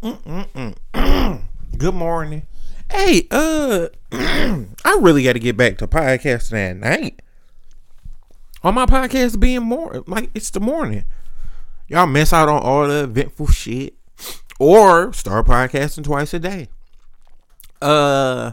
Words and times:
Good 0.02 1.94
morning. 1.94 2.46
Hey, 2.88 3.26
uh, 3.32 3.88
I 4.12 4.98
really 5.00 5.24
got 5.24 5.32
to 5.32 5.40
get 5.40 5.56
back 5.56 5.76
to 5.78 5.88
podcasting 5.88 6.70
at 6.70 6.76
night. 6.76 7.20
On 8.62 8.74
my 8.74 8.86
podcast 8.86 9.40
being 9.40 9.64
more 9.64 10.04
like 10.06 10.30
it's 10.36 10.50
the 10.50 10.60
morning. 10.60 11.04
Y'all 11.88 12.06
miss 12.06 12.32
out 12.32 12.48
on 12.48 12.62
all 12.62 12.86
the 12.86 13.04
eventful 13.04 13.48
shit, 13.48 13.94
or 14.60 15.12
start 15.12 15.46
podcasting 15.46 16.04
twice 16.04 16.32
a 16.32 16.38
day. 16.38 16.68
Uh, 17.82 18.52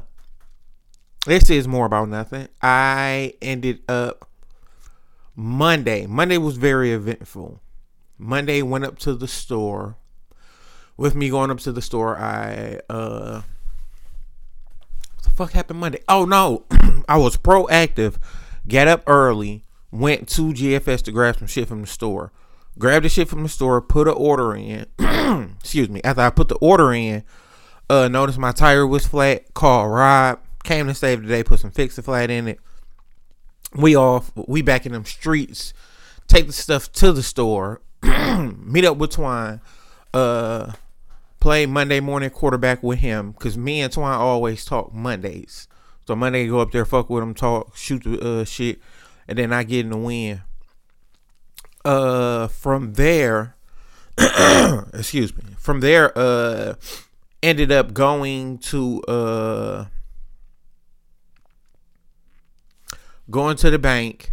this 1.27 1.52
is 1.52 1.68
more 1.68 1.86
about 1.86 2.09
nothing. 2.09 2.48
I 2.59 3.36
ended 3.39 3.84
up 3.88 4.27
Monday. 5.36 6.07
Monday 6.07 6.39
was 6.39 6.57
very 6.57 6.91
eventful. 6.91 7.62
Monday 8.18 8.64
went 8.64 8.86
up 8.86 8.98
to 9.00 9.14
the 9.14 9.27
store. 9.27 9.98
With 10.98 11.14
me 11.16 11.30
going 11.30 11.52
up 11.52 11.59
to 11.59 11.71
the 11.71 11.82
store, 11.82 12.18
I 12.18 12.80
uh 12.89 13.42
what 15.15 15.24
the 15.24 15.29
fuck 15.29 15.51
happened 15.51 15.79
Monday? 15.79 16.00
Oh 16.07 16.25
no. 16.25 16.65
I 17.10 17.18
was 17.18 17.37
proactive. 17.37 18.15
Got 18.68 18.87
up 18.87 19.04
early, 19.06 19.64
went 19.92 20.28
to 20.29 20.54
GFS 20.54 21.01
to 21.04 21.11
grab 21.11 21.37
some 21.37 21.47
shit 21.47 21.68
from 21.68 21.82
the 21.82 21.87
store. 21.87 22.32
Grabbed 22.78 23.06
the 23.06 23.10
shit 23.10 23.29
from 23.29 23.43
the 23.43 23.50
store, 23.50 23.82
put 23.82 24.07
an 24.07 24.15
order 24.15 24.56
in. 24.56 24.86
Excuse 25.60 25.89
me. 25.89 26.01
After 26.04 26.21
I 26.21 26.29
put 26.29 26.47
the 26.47 26.56
order 26.56 26.93
in, 26.93 27.23
uh 27.89 28.07
noticed 28.07 28.39
my 28.39 28.51
tire 28.54 28.87
was 28.87 29.06
flat, 29.06 29.54
called 29.54 29.92
Rob, 29.92 30.39
came 30.64 30.87
to 30.87 30.93
save 30.93 31.21
the 31.21 31.28
day, 31.28 31.43
put 31.43 31.59
some 31.59 31.71
fix 31.71 32.00
flat 32.00 32.30
in 32.30 32.48
it. 32.48 32.59
We 33.73 33.95
off, 33.98 34.31
we 34.48 34.62
back 34.62 34.86
in 34.86 34.94
them 34.94 35.03
streets, 35.03 35.73
take 36.28 36.48
the 36.48 36.53
stuff 36.53 36.92
to 36.94 37.12
the 37.12 37.23
store, 37.23 37.81
meet 38.02 38.86
up 38.86 38.98
with 38.98 39.12
Twine, 39.12 39.59
uh, 40.14 40.72
play 41.45 41.67
Monday 41.67 42.00
morning 42.00 42.31
quarterback 42.31 42.81
with 42.81 42.98
him 42.98 43.31
because 43.31 43.56
me 43.56 43.80
and 43.80 43.94
Twine 43.94 44.17
always 44.17 44.66
talk 44.66 44.92
Mondays. 44.92 45.68
So 46.08 46.16
Monday 46.16 46.48
go 46.48 46.60
up 46.60 46.72
there, 46.72 46.86
fuck 46.86 47.08
with 47.08 47.22
him, 47.22 47.36
talk, 47.36 47.78
shoot 47.78 48.02
the 48.04 48.20
uh, 48.20 48.46
shit, 48.46 48.80
and 49.28 49.38
then 49.38 49.54
I 49.54 49.62
get 49.62 49.86
in 49.86 49.92
the 49.92 49.98
win. 49.98 50.42
Uh, 51.86 52.48
from 52.48 52.94
there, 52.94 53.56
excuse 54.18 55.38
me. 55.38 55.44
From 55.60 55.82
there, 55.82 56.18
uh, 56.18 56.74
ended 57.44 57.72
up 57.72 57.94
going 57.94 58.58
to 58.58 59.04
uh, 59.04 59.86
going 63.30 63.56
to 63.58 63.70
the 63.70 63.78
bank, 63.78 64.32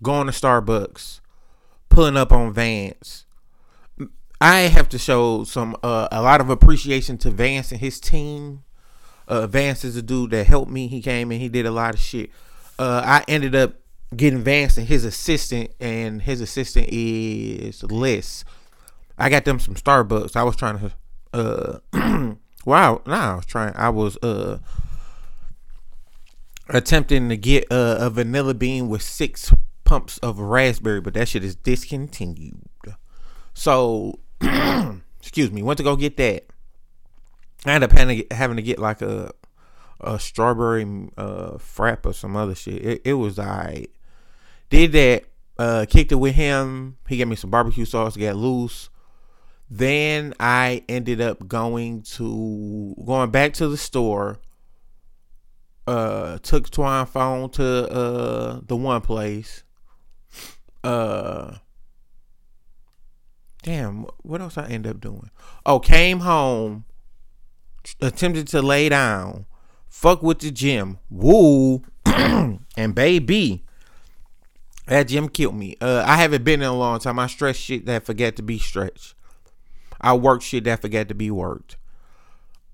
going 0.00 0.28
to 0.28 0.32
Starbucks, 0.32 1.18
pulling 1.88 2.16
up 2.16 2.30
on 2.30 2.54
Vance. 2.54 3.21
I 4.42 4.62
have 4.62 4.88
to 4.88 4.98
show 4.98 5.44
some 5.44 5.76
uh, 5.84 6.08
a 6.10 6.20
lot 6.20 6.40
of 6.40 6.50
appreciation 6.50 7.16
to 7.18 7.30
Vance 7.30 7.70
and 7.70 7.80
his 7.80 8.00
team. 8.00 8.64
Uh, 9.28 9.46
Vance 9.46 9.84
is 9.84 9.94
a 9.94 10.02
dude 10.02 10.32
that 10.32 10.48
helped 10.48 10.68
me. 10.68 10.88
He 10.88 11.00
came 11.00 11.30
and 11.30 11.40
he 11.40 11.48
did 11.48 11.64
a 11.64 11.70
lot 11.70 11.94
of 11.94 12.00
shit. 12.00 12.30
Uh, 12.76 13.02
I 13.04 13.24
ended 13.28 13.54
up 13.54 13.74
getting 14.16 14.40
Vance 14.40 14.76
and 14.76 14.88
his 14.88 15.04
assistant, 15.04 15.70
and 15.78 16.22
his 16.22 16.40
assistant 16.40 16.88
is 16.90 17.84
Les. 17.84 18.44
I 19.16 19.28
got 19.28 19.44
them 19.44 19.60
some 19.60 19.76
Starbucks. 19.76 20.34
I 20.34 20.42
was 20.42 20.56
trying 20.56 20.80
to, 20.80 20.92
uh, 21.92 22.34
wow, 22.64 23.00
nah, 23.06 23.34
I 23.34 23.36
was 23.36 23.46
trying. 23.46 23.76
I 23.76 23.90
was 23.90 24.16
uh 24.24 24.58
attempting 26.68 27.28
to 27.28 27.36
get 27.36 27.70
uh, 27.70 27.98
a 28.00 28.10
vanilla 28.10 28.54
bean 28.54 28.88
with 28.88 29.02
six 29.02 29.54
pumps 29.84 30.18
of 30.18 30.40
raspberry, 30.40 31.00
but 31.00 31.14
that 31.14 31.28
shit 31.28 31.44
is 31.44 31.54
discontinued. 31.54 32.58
So, 33.54 34.18
excuse 35.20 35.50
me, 35.50 35.62
went 35.62 35.78
to 35.78 35.84
go 35.84 35.96
get 35.96 36.16
that. 36.16 36.46
I 37.64 37.72
ended 37.72 37.92
up 37.92 37.98
having 38.32 38.56
to 38.56 38.62
get 38.62 38.78
like 38.78 39.02
a 39.02 39.32
a 40.00 40.18
strawberry 40.18 40.82
uh, 41.16 41.52
frap 41.58 42.04
or 42.04 42.12
some 42.12 42.36
other 42.36 42.54
shit. 42.54 42.84
It, 42.84 43.02
it 43.04 43.14
was 43.14 43.38
alright. 43.38 43.90
Did 44.68 44.92
that. 44.92 45.24
Uh, 45.58 45.86
kicked 45.88 46.10
it 46.10 46.16
with 46.16 46.34
him. 46.34 46.96
He 47.08 47.18
gave 47.18 47.28
me 47.28 47.36
some 47.36 47.50
barbecue 47.50 47.84
sauce. 47.84 48.16
Got 48.16 48.36
loose. 48.36 48.88
Then 49.70 50.34
I 50.40 50.82
ended 50.88 51.20
up 51.20 51.46
going 51.46 52.02
to 52.02 52.96
going 53.04 53.30
back 53.30 53.52
to 53.54 53.68
the 53.68 53.76
store. 53.76 54.40
Uh, 55.86 56.38
took 56.38 56.70
Twine 56.70 57.06
phone 57.06 57.50
to 57.50 57.64
uh 57.64 58.60
the 58.66 58.76
one 58.76 59.02
place. 59.02 59.62
Uh, 60.82 61.58
damn, 63.62 64.06
what 64.22 64.40
else 64.40 64.58
I 64.58 64.66
end 64.66 64.86
up 64.86 65.00
doing? 65.00 65.30
Oh, 65.64 65.78
came 65.78 66.20
home, 66.20 66.84
attempted 68.00 68.48
to 68.48 68.62
lay 68.62 68.88
down, 68.88 69.46
fuck 69.88 70.22
with 70.22 70.40
the 70.40 70.50
gym, 70.50 70.98
woo, 71.10 71.82
and 72.06 72.94
baby, 72.94 73.64
that 74.86 75.08
gym 75.08 75.28
killed 75.28 75.54
me. 75.54 75.76
Uh, 75.80 76.04
I 76.06 76.16
haven't 76.16 76.44
been 76.44 76.60
in 76.60 76.68
a 76.68 76.76
long 76.76 76.98
time. 76.98 77.18
I 77.18 77.26
stretch 77.28 77.56
shit 77.56 77.86
that 77.86 78.04
forget 78.04 78.36
to 78.36 78.42
be 78.42 78.58
stretched. 78.58 79.14
I 80.00 80.14
work 80.14 80.42
shit 80.42 80.64
that 80.64 80.82
forget 80.82 81.08
to 81.08 81.14
be 81.14 81.30
worked. 81.30 81.76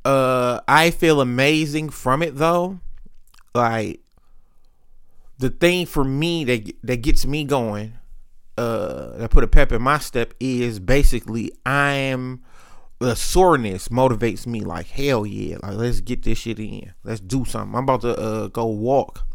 Uh, 0.04 0.60
I 0.66 0.90
feel 0.90 1.20
amazing 1.20 1.90
from 1.90 2.22
it 2.22 2.36
though. 2.36 2.80
Like 3.54 4.00
the 5.38 5.50
thing 5.50 5.86
for 5.86 6.04
me 6.04 6.44
that 6.44 6.72
that 6.82 7.02
gets 7.02 7.26
me 7.26 7.44
going, 7.44 7.94
uh, 8.58 9.16
that 9.18 9.30
put 9.30 9.44
a 9.44 9.48
pep 9.48 9.72
in 9.72 9.80
my 9.80 9.98
step 9.98 10.34
is 10.40 10.80
basically 10.80 11.52
I 11.64 11.92
am 11.92 12.42
the 12.98 13.14
soreness 13.14 13.88
motivates 13.88 14.46
me 14.46 14.60
like 14.60 14.88
hell 14.88 15.24
yeah, 15.24 15.58
like 15.62 15.74
let's 15.74 16.00
get 16.00 16.24
this 16.24 16.38
shit 16.38 16.58
in, 16.58 16.92
let's 17.04 17.20
do 17.20 17.44
something. 17.44 17.76
I'm 17.76 17.84
about 17.84 18.00
to 18.00 18.18
uh 18.18 18.46
go 18.48 18.66
walk 18.66 19.26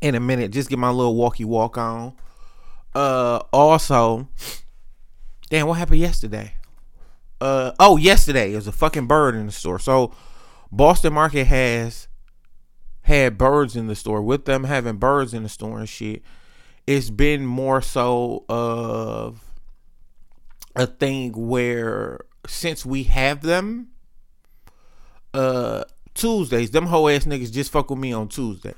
in 0.00 0.14
a 0.14 0.20
minute, 0.20 0.50
just 0.52 0.68
get 0.68 0.78
my 0.78 0.90
little 0.90 1.16
walkie 1.16 1.44
walk 1.44 1.78
on. 1.78 2.14
Uh, 2.94 3.40
also, 3.52 4.28
damn, 5.50 5.66
what 5.66 5.78
happened 5.78 6.00
yesterday? 6.00 6.52
Uh, 7.40 7.72
oh, 7.78 7.96
yesterday 7.96 8.52
there's 8.52 8.66
a 8.66 8.72
fucking 8.72 9.06
bird 9.06 9.34
in 9.34 9.46
the 9.46 9.52
store. 9.52 9.78
So 9.78 10.14
Boston 10.70 11.12
Market 11.12 11.46
has 11.46 12.08
had 13.02 13.38
birds 13.38 13.76
in 13.76 13.86
the 13.86 13.94
store. 13.94 14.22
With 14.22 14.44
them 14.46 14.64
having 14.64 14.96
birds 14.96 15.32
in 15.32 15.42
the 15.42 15.48
store 15.48 15.78
and 15.78 15.88
shit, 15.88 16.22
it's 16.86 17.10
been 17.10 17.44
more 17.44 17.80
so 17.80 18.44
of 18.48 19.42
a 20.74 20.86
thing 20.86 21.32
where 21.32 22.20
since 22.46 22.86
we 22.86 23.04
have 23.04 23.42
them, 23.42 23.88
uh, 25.34 25.84
Tuesdays, 26.14 26.70
them 26.70 26.86
whole 26.86 27.08
ass 27.08 27.24
niggas 27.24 27.52
just 27.52 27.70
fuck 27.70 27.90
with 27.90 27.98
me 27.98 28.12
on 28.12 28.28
Tuesdays. 28.28 28.74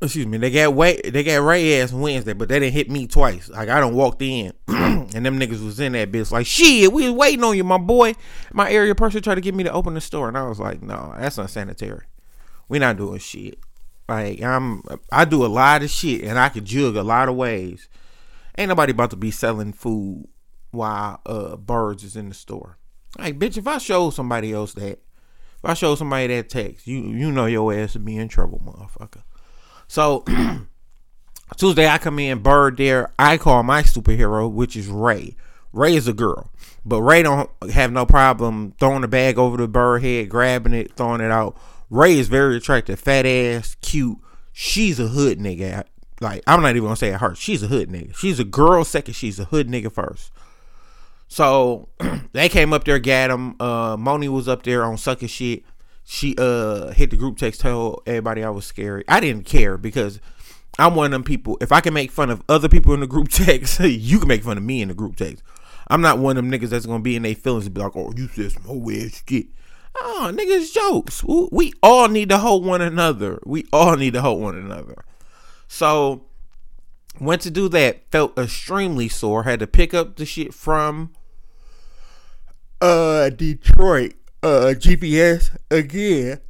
Excuse 0.00 0.26
me, 0.26 0.36
they 0.36 0.50
got 0.50 0.74
way 0.74 1.00
they 1.02 1.24
got 1.24 1.42
Ray 1.42 1.80
ass 1.80 1.90
Wednesday, 1.92 2.34
but 2.34 2.50
they 2.50 2.60
didn't 2.60 2.74
hit 2.74 2.90
me 2.90 3.06
twice. 3.06 3.48
Like 3.48 3.70
I 3.70 3.80
don't 3.80 3.94
walked 3.94 4.20
in 4.20 4.52
and 4.68 5.24
them 5.24 5.40
niggas 5.40 5.64
was 5.64 5.80
in 5.80 5.92
that 5.92 6.12
bitch 6.12 6.30
like 6.30 6.46
shit, 6.46 6.92
we 6.92 7.04
was 7.08 7.12
waiting 7.12 7.42
on 7.42 7.56
you, 7.56 7.64
my 7.64 7.78
boy. 7.78 8.14
My 8.52 8.70
area 8.70 8.94
person 8.94 9.22
tried 9.22 9.36
to 9.36 9.40
get 9.40 9.54
me 9.54 9.64
to 9.64 9.72
open 9.72 9.94
the 9.94 10.02
store, 10.02 10.28
and 10.28 10.36
I 10.36 10.46
was 10.46 10.60
like, 10.60 10.82
no, 10.82 11.14
that's 11.18 11.38
unsanitary 11.38 12.04
we 12.68 12.78
not 12.78 12.96
doing 12.96 13.18
shit. 13.18 13.58
Like 14.08 14.40
I'm, 14.42 14.82
I 15.10 15.24
do 15.24 15.44
a 15.44 15.48
lot 15.48 15.82
of 15.82 15.90
shit, 15.90 16.22
and 16.22 16.38
I 16.38 16.48
can 16.48 16.64
jug 16.64 16.96
a 16.96 17.02
lot 17.02 17.28
of 17.28 17.36
ways. 17.36 17.88
Ain't 18.56 18.68
nobody 18.68 18.92
about 18.92 19.10
to 19.10 19.16
be 19.16 19.30
selling 19.30 19.72
food 19.72 20.28
while 20.70 21.20
uh 21.26 21.56
birds 21.56 22.04
is 22.04 22.16
in 22.16 22.28
the 22.28 22.34
store. 22.34 22.78
Like 23.18 23.38
bitch, 23.38 23.56
if 23.56 23.66
I 23.66 23.78
show 23.78 24.10
somebody 24.10 24.52
else 24.52 24.74
that, 24.74 25.00
if 25.58 25.64
I 25.64 25.74
show 25.74 25.94
somebody 25.94 26.28
that 26.28 26.48
text, 26.48 26.86
you 26.86 26.98
you 26.98 27.32
know 27.32 27.46
your 27.46 27.72
ass 27.74 27.94
would 27.94 28.04
be 28.04 28.16
in 28.16 28.28
trouble, 28.28 28.60
motherfucker. 28.64 29.22
So 29.88 30.24
Tuesday 31.56 31.88
I 31.88 31.98
come 31.98 32.18
in, 32.18 32.40
bird 32.40 32.76
there. 32.76 33.12
I 33.18 33.38
call 33.38 33.62
my 33.62 33.82
superhero, 33.82 34.50
which 34.50 34.76
is 34.76 34.88
Ray. 34.88 35.36
Ray 35.72 35.94
is 35.94 36.08
a 36.08 36.12
girl, 36.12 36.50
but 36.84 37.02
Ray 37.02 37.22
don't 37.22 37.50
have 37.72 37.92
no 37.92 38.06
problem 38.06 38.72
throwing 38.78 39.02
the 39.02 39.08
bag 39.08 39.36
over 39.36 39.56
the 39.56 39.68
bird 39.68 40.02
head, 40.02 40.28
grabbing 40.28 40.72
it, 40.72 40.94
throwing 40.96 41.20
it 41.20 41.30
out 41.30 41.58
Ray 41.90 42.18
is 42.18 42.28
very 42.28 42.56
attractive, 42.56 42.98
fat 42.98 43.26
ass, 43.26 43.76
cute. 43.80 44.18
She's 44.52 44.98
a 44.98 45.08
hood 45.08 45.38
nigga. 45.38 45.84
Like 46.20 46.42
I'm 46.46 46.62
not 46.62 46.70
even 46.70 46.84
gonna 46.84 46.96
say 46.96 47.10
her. 47.10 47.34
She's 47.34 47.62
a 47.62 47.68
hood 47.68 47.88
nigga. 47.90 48.14
She's 48.16 48.40
a 48.40 48.44
girl 48.44 48.84
second. 48.84 49.14
She's 49.14 49.38
a 49.38 49.44
hood 49.44 49.68
nigga 49.68 49.92
first. 49.92 50.32
So 51.28 51.88
they 52.32 52.48
came 52.48 52.72
up 52.72 52.84
there, 52.84 52.98
got 52.98 53.30
him. 53.30 53.56
Uh, 53.60 53.96
Moni 53.98 54.28
was 54.28 54.48
up 54.48 54.62
there 54.62 54.84
on 54.84 54.96
sucking 54.96 55.28
shit. 55.28 55.64
She 56.04 56.34
uh 56.38 56.92
hit 56.92 57.10
the 57.10 57.16
group 57.16 57.36
text, 57.36 57.60
told 57.60 58.02
everybody 58.06 58.42
I 58.42 58.50
was 58.50 58.64
scary. 58.64 59.04
I 59.08 59.20
didn't 59.20 59.44
care 59.44 59.76
because 59.76 60.20
I'm 60.78 60.94
one 60.94 61.06
of 61.06 61.12
them 61.12 61.24
people. 61.24 61.58
If 61.60 61.72
I 61.72 61.80
can 61.80 61.94
make 61.94 62.10
fun 62.10 62.30
of 62.30 62.42
other 62.48 62.68
people 62.68 62.94
in 62.94 63.00
the 63.00 63.06
group 63.06 63.28
text, 63.30 63.80
you 63.80 64.18
can 64.18 64.28
make 64.28 64.44
fun 64.44 64.56
of 64.56 64.62
me 64.62 64.82
in 64.82 64.88
the 64.88 64.94
group 64.94 65.16
text. 65.16 65.42
I'm 65.88 66.00
not 66.00 66.18
one 66.18 66.36
of 66.36 66.44
them 66.44 66.52
niggas 66.52 66.70
that's 66.70 66.86
gonna 66.86 67.02
be 67.02 67.16
in 67.16 67.22
their 67.22 67.34
feelings 67.34 67.66
and 67.66 67.74
be 67.74 67.80
like, 67.80 67.96
"Oh, 67.96 68.12
you 68.16 68.28
said 68.28 68.52
some 68.52 68.62
whole 68.62 68.90
ass 68.90 69.22
shit." 69.28 69.46
Oh, 69.98 70.30
niggas 70.32 70.72
jokes. 70.72 71.24
We 71.24 71.72
all 71.82 72.08
need 72.08 72.28
to 72.28 72.38
hold 72.38 72.64
one 72.64 72.82
another. 72.82 73.40
We 73.44 73.66
all 73.72 73.96
need 73.96 74.12
to 74.12 74.20
hold 74.20 74.42
one 74.42 74.56
another. 74.56 74.96
So 75.68 76.24
went 77.20 77.42
to 77.42 77.50
do 77.50 77.68
that. 77.70 78.10
Felt 78.10 78.38
extremely 78.38 79.08
sore. 79.08 79.44
Had 79.44 79.60
to 79.60 79.66
pick 79.66 79.94
up 79.94 80.16
the 80.16 80.26
shit 80.26 80.52
from 80.54 81.12
uh 82.80 83.30
Detroit 83.30 84.14
uh 84.42 84.74
GFS 84.76 85.56
again. 85.70 86.40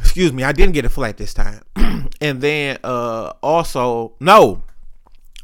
Excuse 0.00 0.32
me, 0.32 0.44
I 0.44 0.52
didn't 0.52 0.74
get 0.74 0.84
a 0.84 0.88
flat 0.88 1.16
this 1.16 1.34
time. 1.34 1.62
and 2.20 2.40
then 2.40 2.78
uh 2.84 3.32
also 3.42 4.14
no, 4.20 4.62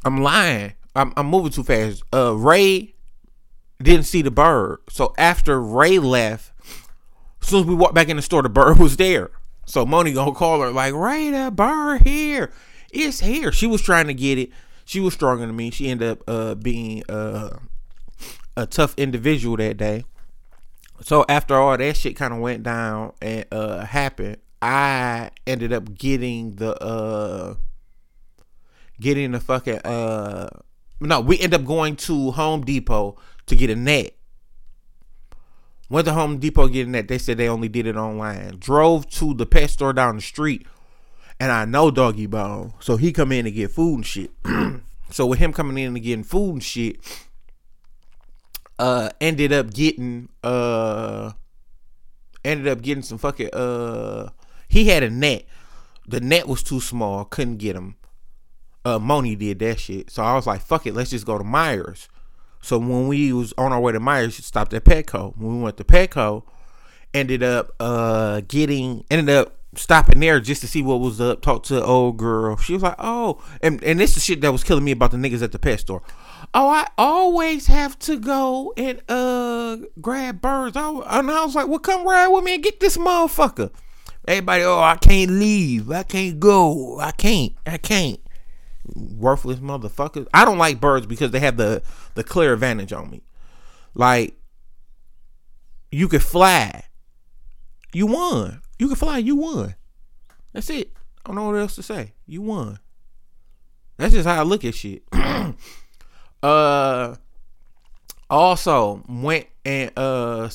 I'm 0.04 0.22
lying. 0.22 0.74
I'm, 0.94 1.12
I'm 1.16 1.26
moving 1.26 1.52
too 1.52 1.64
fast. 1.64 2.02
Uh 2.12 2.34
Ray 2.34 2.94
didn't 3.82 4.06
see 4.06 4.22
the 4.22 4.30
bird. 4.30 4.78
So 4.90 5.14
after 5.18 5.60
Ray 5.60 5.98
left, 5.98 6.52
as 7.40 7.48
soon 7.48 7.60
as 7.60 7.66
we 7.66 7.74
walked 7.74 7.94
back 7.94 8.08
in 8.08 8.16
the 8.16 8.22
store, 8.22 8.42
the 8.42 8.48
bird 8.48 8.78
was 8.80 8.96
there. 8.96 9.30
So 9.66 9.84
Moni 9.84 10.12
gonna 10.12 10.32
call 10.32 10.60
her 10.60 10.70
like, 10.70 10.94
Ray, 10.94 11.30
that 11.30 11.54
bird 11.54 12.02
here. 12.02 12.52
It's 12.90 13.20
here. 13.20 13.52
She 13.52 13.66
was 13.66 13.82
trying 13.82 14.06
to 14.06 14.14
get 14.14 14.38
it. 14.38 14.50
She 14.84 15.00
was 15.00 15.12
stronger 15.12 15.46
than 15.46 15.54
me. 15.54 15.70
She 15.70 15.90
ended 15.90 16.08
up 16.08 16.22
uh, 16.26 16.54
being 16.54 17.02
uh, 17.08 17.58
a 18.56 18.66
tough 18.66 18.94
individual 18.96 19.58
that 19.58 19.76
day. 19.76 20.04
So 21.02 21.24
after 21.28 21.54
all 21.54 21.76
that 21.76 21.96
shit 21.96 22.16
kind 22.16 22.32
of 22.32 22.40
went 22.40 22.62
down 22.62 23.12
and 23.20 23.44
uh, 23.52 23.84
happened, 23.84 24.38
I 24.62 25.30
ended 25.46 25.72
up 25.72 25.94
getting 25.94 26.56
the 26.56 26.74
uh, 26.82 27.54
getting 28.98 29.32
the 29.32 29.40
fucking 29.40 29.78
uh, 29.80 30.48
no, 31.00 31.20
we 31.20 31.38
end 31.38 31.54
up 31.54 31.64
going 31.64 31.96
to 31.96 32.32
Home 32.32 32.64
Depot 32.64 33.16
to 33.48 33.56
get 33.56 33.70
a 33.70 33.76
net. 33.76 34.14
Went 35.90 36.06
to 36.06 36.12
Home 36.12 36.38
Depot 36.38 36.68
getting 36.68 36.92
that. 36.92 37.08
They 37.08 37.18
said 37.18 37.38
they 37.38 37.48
only 37.48 37.68
did 37.68 37.86
it 37.86 37.96
online. 37.96 38.58
Drove 38.58 39.08
to 39.10 39.32
the 39.34 39.46
pet 39.46 39.70
store 39.70 39.92
down 39.92 40.16
the 40.16 40.22
street, 40.22 40.66
and 41.40 41.50
I 41.50 41.64
know 41.64 41.90
Doggy 41.90 42.26
Bone, 42.26 42.74
so 42.80 42.96
he 42.96 43.10
come 43.12 43.32
in 43.32 43.46
to 43.46 43.50
get 43.50 43.70
food 43.70 43.94
and 43.94 44.06
shit. 44.06 44.30
so 45.10 45.26
with 45.26 45.38
him 45.38 45.52
coming 45.52 45.78
in 45.78 45.94
and 45.94 46.02
getting 46.02 46.24
food 46.24 46.54
and 46.54 46.62
shit, 46.62 46.98
uh, 48.78 49.10
ended 49.20 49.52
up 49.52 49.72
getting 49.72 50.28
uh, 50.44 51.32
ended 52.44 52.68
up 52.68 52.82
getting 52.82 53.02
some 53.02 53.18
fucking 53.18 53.50
uh, 53.54 54.28
he 54.68 54.88
had 54.88 55.02
a 55.02 55.10
net. 55.10 55.46
The 56.06 56.20
net 56.20 56.48
was 56.48 56.62
too 56.62 56.80
small, 56.80 57.24
couldn't 57.24 57.58
get 57.58 57.76
him. 57.76 57.96
Uh, 58.84 58.98
Moni 58.98 59.36
did 59.36 59.58
that 59.58 59.80
shit, 59.80 60.10
so 60.10 60.22
I 60.22 60.34
was 60.34 60.46
like, 60.46 60.60
"Fuck 60.60 60.86
it, 60.86 60.94
let's 60.94 61.10
just 61.10 61.26
go 61.26 61.38
to 61.38 61.44
Meijer's." 61.44 62.08
So 62.60 62.78
when 62.78 63.08
we 63.08 63.32
was 63.32 63.54
on 63.56 63.72
our 63.72 63.80
way 63.80 63.92
to 63.92 64.00
Meijer's, 64.00 64.44
stopped 64.44 64.74
at 64.74 64.84
Petco. 64.84 65.36
When 65.36 65.58
we 65.58 65.62
went 65.62 65.76
to 65.78 65.84
Petco, 65.84 66.42
ended 67.14 67.42
up 67.42 67.70
uh 67.80 68.42
getting 68.48 69.04
ended 69.10 69.34
up 69.34 69.54
stopping 69.74 70.20
there 70.20 70.40
just 70.40 70.60
to 70.60 70.68
see 70.68 70.82
what 70.82 71.00
was 71.00 71.20
up, 71.20 71.40
talk 71.40 71.62
to 71.64 71.74
the 71.74 71.84
old 71.84 72.16
girl. 72.16 72.56
She 72.56 72.72
was 72.72 72.82
like, 72.82 72.96
Oh, 72.98 73.42
and, 73.62 73.82
and 73.84 74.00
this 74.00 74.16
is 74.16 74.24
shit 74.24 74.40
that 74.40 74.52
was 74.52 74.64
killing 74.64 74.84
me 74.84 74.92
about 74.92 75.10
the 75.10 75.16
niggas 75.16 75.42
at 75.42 75.52
the 75.52 75.58
pet 75.58 75.80
store. 75.80 76.02
Oh, 76.54 76.68
I 76.68 76.86
always 76.96 77.66
have 77.66 77.98
to 78.00 78.18
go 78.18 78.72
and 78.76 79.00
uh 79.08 79.78
grab 80.00 80.40
birds. 80.40 80.76
Oh, 80.76 81.02
and 81.02 81.30
I 81.30 81.44
was 81.44 81.54
like, 81.54 81.68
Well, 81.68 81.78
come 81.78 82.06
ride 82.06 82.28
with 82.28 82.44
me 82.44 82.54
and 82.54 82.62
get 82.62 82.80
this 82.80 82.96
motherfucker. 82.96 83.70
Everybody, 84.26 84.62
oh, 84.64 84.80
I 84.80 84.96
can't 84.96 85.30
leave. 85.30 85.90
I 85.90 86.02
can't 86.02 86.38
go. 86.38 86.98
I 87.00 87.12
can't. 87.12 87.54
I 87.66 87.78
can't 87.78 88.20
worthless 88.94 89.58
motherfuckers. 89.58 90.26
I 90.32 90.44
don't 90.44 90.58
like 90.58 90.80
birds 90.80 91.06
because 91.06 91.30
they 91.30 91.40
have 91.40 91.56
the 91.56 91.82
the 92.14 92.24
clear 92.24 92.52
advantage 92.52 92.92
on 92.92 93.10
me. 93.10 93.22
Like 93.94 94.34
you 95.90 96.08
could 96.08 96.22
fly. 96.22 96.84
You 97.92 98.06
won. 98.06 98.60
You 98.78 98.88
can 98.88 98.96
fly, 98.96 99.18
you 99.18 99.36
won. 99.36 99.74
That's 100.52 100.70
it. 100.70 100.92
I 101.24 101.28
don't 101.28 101.36
know 101.36 101.46
what 101.46 101.56
else 101.56 101.74
to 101.76 101.82
say. 101.82 102.12
You 102.26 102.42
won. 102.42 102.78
That's 103.96 104.14
just 104.14 104.28
how 104.28 104.40
I 104.40 104.42
look 104.42 104.64
at 104.64 104.74
shit. 104.74 105.02
uh 106.42 107.16
also 108.30 109.02
went 109.08 109.46
and 109.64 109.90
uh 109.96 110.48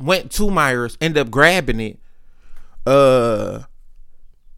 went 0.00 0.30
to 0.32 0.42
Meijer's, 0.44 0.98
ended 1.00 1.20
up 1.26 1.30
grabbing 1.30 1.80
it. 1.80 1.98
Uh 2.84 3.62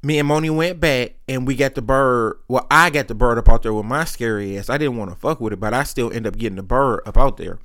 me 0.02 0.18
and 0.18 0.28
Moni 0.28 0.50
went 0.50 0.80
back 0.80 1.14
and 1.28 1.46
we 1.46 1.54
got 1.54 1.74
the 1.74 1.82
bird. 1.82 2.38
Well, 2.48 2.66
I 2.70 2.90
got 2.90 3.08
the 3.08 3.14
bird 3.14 3.38
up 3.38 3.48
out 3.48 3.62
there 3.62 3.74
with 3.74 3.86
my 3.86 4.04
scary 4.04 4.56
ass. 4.58 4.70
I 4.70 4.78
didn't 4.78 4.96
want 4.96 5.10
to 5.10 5.16
fuck 5.16 5.40
with 5.40 5.52
it, 5.52 5.60
but 5.60 5.74
I 5.74 5.82
still 5.84 6.12
end 6.12 6.26
up 6.26 6.36
getting 6.36 6.56
the 6.56 6.62
bird 6.62 7.00
up 7.06 7.16
out 7.16 7.36
there. 7.36 7.58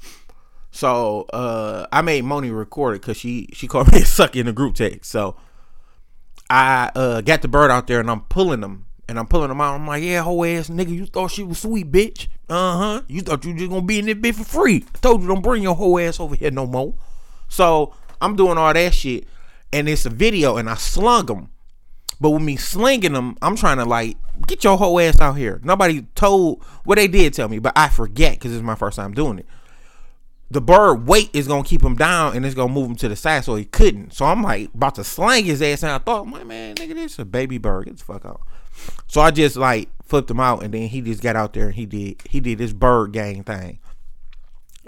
So 0.71 1.23
uh, 1.33 1.85
I 1.91 2.01
made 2.01 2.23
Moni 2.23 2.49
record 2.49 2.95
it 2.95 3.01
because 3.01 3.17
she 3.17 3.49
she 3.53 3.67
called 3.67 3.91
me 3.91 3.99
a 3.99 4.05
suck 4.05 4.35
in 4.35 4.45
the 4.45 4.53
group 4.53 4.75
text. 4.75 5.11
So 5.11 5.35
I 6.49 6.91
uh, 6.95 7.21
got 7.21 7.41
the 7.41 7.47
bird 7.47 7.71
out 7.71 7.87
there 7.87 7.99
and 7.99 8.09
I'm 8.09 8.21
pulling 8.21 8.61
them 8.61 8.87
and 9.07 9.19
I'm 9.19 9.27
pulling 9.27 9.49
them 9.49 9.61
out. 9.61 9.75
I'm 9.75 9.85
like, 9.85 10.03
yeah, 10.03 10.21
whole 10.21 10.45
ass 10.45 10.69
nigga, 10.69 10.89
you 10.89 11.05
thought 11.05 11.31
she 11.31 11.43
was 11.43 11.59
sweet, 11.59 11.91
bitch. 11.91 12.27
Uh 12.49 12.77
huh. 12.77 13.01
You 13.07 13.21
thought 13.21 13.45
you 13.45 13.53
just 13.53 13.69
gonna 13.69 13.81
be 13.81 13.99
in 13.99 14.05
this 14.05 14.15
bitch 14.15 14.35
for 14.35 14.45
free. 14.45 14.85
I 14.95 14.97
told 14.99 15.21
you 15.21 15.27
don't 15.27 15.41
bring 15.41 15.63
your 15.63 15.75
whole 15.75 15.99
ass 15.99 16.19
over 16.19 16.35
here 16.35 16.51
no 16.51 16.65
more. 16.65 16.95
So 17.49 17.93
I'm 18.21 18.35
doing 18.35 18.57
all 18.57 18.73
that 18.73 18.93
shit 18.93 19.27
and 19.73 19.87
it's 19.89 20.05
a 20.05 20.09
video 20.09 20.57
and 20.57 20.69
I 20.69 20.75
slung 20.75 21.25
them. 21.25 21.49
But 22.21 22.29
with 22.29 22.43
me 22.43 22.55
slinging 22.55 23.13
them, 23.13 23.35
I'm 23.41 23.55
trying 23.55 23.77
to 23.77 23.85
like 23.85 24.15
get 24.45 24.63
your 24.63 24.77
whole 24.77 24.99
ass 24.99 25.19
out 25.19 25.37
here. 25.37 25.59
Nobody 25.63 26.03
told 26.13 26.59
what 26.83 26.85
well, 26.85 26.95
they 26.95 27.07
did 27.07 27.33
tell 27.33 27.49
me, 27.49 27.57
but 27.57 27.73
I 27.75 27.89
forget 27.89 28.33
because 28.33 28.53
it's 28.53 28.61
my 28.61 28.75
first 28.75 28.95
time 28.95 29.13
doing 29.13 29.39
it. 29.39 29.47
The 30.51 30.61
bird 30.61 31.07
weight 31.07 31.31
is 31.33 31.47
gonna 31.47 31.63
keep 31.63 31.81
him 31.81 31.95
down 31.95 32.35
and 32.35 32.45
it's 32.45 32.53
gonna 32.53 32.71
move 32.71 32.91
him 32.91 32.95
to 32.97 33.09
the 33.09 33.15
side, 33.15 33.43
so 33.43 33.55
he 33.55 33.65
couldn't. 33.65 34.13
So 34.13 34.25
I'm 34.25 34.43
like 34.43 34.71
about 34.75 34.95
to 34.95 35.03
slang 35.03 35.45
his 35.45 35.63
ass, 35.63 35.81
and 35.81 35.91
I 35.91 35.97
thought, 35.97 36.27
my 36.27 36.43
man, 36.43 36.75
nigga, 36.75 36.93
this 36.93 37.13
is 37.13 37.19
a 37.19 37.25
baby 37.25 37.57
bird. 37.57 37.85
Get 37.85 37.97
the 37.97 38.03
fuck 38.03 38.23
out. 38.23 38.41
So 39.07 39.19
I 39.19 39.31
just 39.31 39.55
like 39.55 39.89
flipped 40.05 40.29
him 40.29 40.39
out, 40.39 40.61
and 40.61 40.71
then 40.71 40.89
he 40.89 41.01
just 41.01 41.23
got 41.23 41.35
out 41.35 41.53
there 41.53 41.67
and 41.67 41.75
he 41.75 41.87
did 41.87 42.21
he 42.29 42.39
did 42.39 42.59
this 42.59 42.71
bird 42.71 43.13
gang 43.13 43.43
thing. 43.43 43.79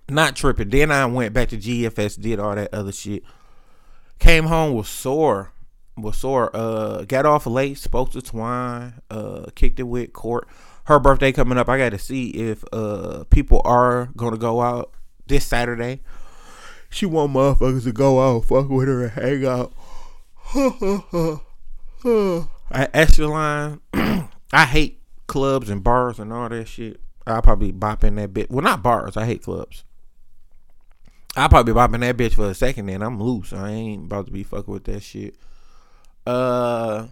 Not 0.08 0.36
tripping. 0.36 0.70
Then 0.70 0.92
I 0.92 1.04
went 1.08 1.34
back 1.34 1.50
to 1.50 1.58
GFS, 1.58 2.22
did 2.22 2.40
all 2.40 2.54
that 2.54 2.72
other 2.72 2.92
shit. 2.92 3.24
Came 4.20 4.46
home 4.46 4.76
was 4.76 4.88
sore 4.88 5.54
was 5.98 6.18
sore. 6.18 6.50
Uh, 6.54 7.04
got 7.04 7.26
off 7.26 7.46
late, 7.46 7.78
spoke 7.78 8.12
to 8.12 8.22
Twine, 8.22 8.94
uh, 9.10 9.46
kicked 9.56 9.80
it 9.80 9.84
with 9.84 10.14
Court. 10.14 10.48
Her 10.86 11.00
birthday 11.00 11.32
coming 11.32 11.58
up. 11.58 11.70
I 11.70 11.78
got 11.78 11.90
to 11.92 11.98
see 11.98 12.30
if 12.30 12.64
uh 12.74 13.24
people 13.30 13.62
are 13.64 14.10
gonna 14.18 14.38
go 14.38 14.62
out 14.62 14.92
this 15.28 15.46
Saturday. 15.46 16.02
She 16.90 17.06
want 17.06 17.34
motherfuckers 17.34 17.86
to 17.86 17.92
go 17.92 18.20
out, 18.22 18.46
fuck 18.46 18.70
with 18.70 18.88
her, 18.88 19.06
and 19.06 19.12
hang 19.12 19.46
out. 19.46 19.74
At 22.72 22.92
Echelon, 22.94 23.82
I 23.94 24.66
hate 24.66 25.02
clubs 25.28 25.70
and 25.70 25.84
bars 25.84 26.20
and 26.20 26.32
all 26.34 26.50
that 26.50 26.68
shit. 26.68 27.00
I'll 27.26 27.42
probably 27.42 27.72
bop 27.72 28.04
in 28.04 28.16
that 28.16 28.34
bit. 28.34 28.52
Well, 28.52 28.64
not 28.64 28.84
bars. 28.84 29.16
I 29.16 29.26
hate 29.26 29.44
clubs. 29.44 29.86
I'll 31.36 31.50
probably 31.50 31.74
bop 31.74 31.94
in 31.94 32.02
that 32.02 32.18
bitch 32.18 32.34
for 32.34 32.50
a 32.50 32.54
second 32.54 32.90
and 32.90 33.04
I'm 33.04 33.22
loose. 33.22 33.54
I 33.54 33.70
ain't 33.72 34.06
about 34.06 34.28
to 34.28 34.32
be 34.32 34.44
fucking 34.44 34.72
with 34.72 34.84
that 34.84 35.02
shit. 35.02 35.36
Uh, 36.26 37.08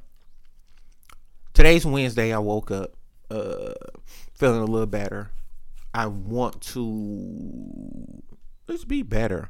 today's 1.54 1.86
Wednesday. 1.86 2.34
I 2.34 2.38
woke 2.40 2.72
up 2.72 2.94
uh 3.30 3.74
feeling 4.34 4.62
a 4.62 4.66
little 4.66 4.86
better. 4.86 5.32
I 5.94 6.08
want 6.08 6.62
to 6.62 8.24
let's 8.68 8.86
be 8.86 9.04
better, 9.04 9.50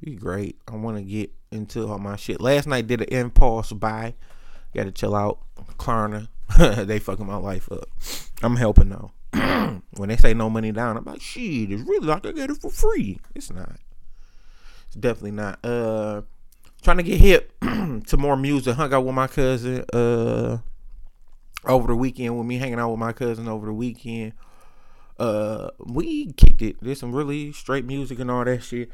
be 0.00 0.14
great. 0.14 0.60
I 0.68 0.76
want 0.76 0.96
to 0.98 1.02
get 1.02 1.32
into 1.50 1.88
all 1.88 1.98
my 1.98 2.14
shit. 2.16 2.40
Last 2.40 2.68
night 2.68 2.86
did 2.86 3.00
an 3.00 3.08
impulse 3.08 3.72
buy. 3.72 4.14
Got 4.74 4.84
to 4.84 4.92
chill 4.92 5.16
out. 5.16 5.40
Klarna, 5.76 6.28
they 6.86 7.00
fucking 7.00 7.26
my 7.26 7.36
life 7.36 7.70
up. 7.72 7.88
I'm 8.42 8.56
helping 8.56 8.90
though. 8.90 9.10
when 9.96 10.08
they 10.08 10.16
say 10.16 10.34
no 10.34 10.48
money 10.48 10.70
down, 10.70 10.96
I'm 10.96 11.04
like, 11.04 11.20
shit, 11.20 11.72
it's 11.72 11.82
really 11.82 12.06
like 12.06 12.24
I 12.24 12.30
get 12.30 12.50
it 12.50 12.58
for 12.58 12.70
free. 12.70 13.18
It's 13.34 13.50
not. 13.50 13.76
It's 14.86 14.94
definitely 14.94 15.32
not. 15.32 15.58
Uh, 15.64 16.22
trying 16.84 16.98
to 16.98 17.02
get 17.02 17.20
hip 17.20 17.52
to 17.60 18.16
more 18.16 18.36
music. 18.36 18.76
Hung 18.76 18.92
out 18.92 19.04
with 19.04 19.14
my 19.14 19.26
cousin 19.26 19.84
uh 19.92 20.58
over 21.64 21.88
the 21.88 21.96
weekend 21.96 22.36
with 22.36 22.46
me 22.46 22.58
hanging 22.58 22.78
out 22.78 22.90
with 22.90 23.00
my 23.00 23.12
cousin 23.12 23.48
over 23.48 23.66
the 23.66 23.72
weekend. 23.72 24.34
Uh 25.18 25.70
we 25.78 26.32
kicked 26.32 26.62
it. 26.62 26.76
There's 26.80 27.00
some 27.00 27.14
really 27.14 27.52
straight 27.52 27.86
music 27.86 28.18
and 28.20 28.30
all 28.30 28.44
that 28.44 28.62
shit. 28.62 28.90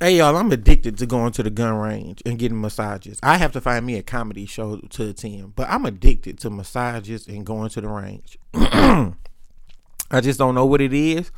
Hey 0.00 0.18
y'all, 0.18 0.36
I'm 0.36 0.52
addicted 0.52 0.98
to 0.98 1.06
going 1.06 1.32
to 1.32 1.42
the 1.42 1.50
gun 1.50 1.74
range 1.74 2.22
and 2.26 2.38
getting 2.38 2.60
massages. 2.60 3.18
I 3.22 3.36
have 3.36 3.52
to 3.52 3.60
find 3.60 3.86
me 3.86 3.96
a 3.96 4.02
comedy 4.02 4.46
show 4.46 4.76
to 4.76 5.08
attend, 5.08 5.56
but 5.56 5.68
I'm 5.70 5.86
addicted 5.86 6.38
to 6.40 6.50
massages 6.50 7.26
and 7.26 7.46
going 7.46 7.70
to 7.70 7.80
the 7.80 7.88
range. 7.88 8.38
I 8.54 10.20
just 10.20 10.38
don't 10.38 10.54
know 10.54 10.66
what 10.66 10.80
it 10.80 10.92
is, 10.92 11.30